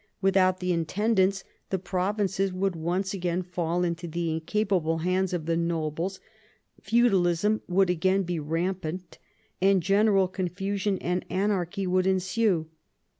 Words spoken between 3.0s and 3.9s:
again fall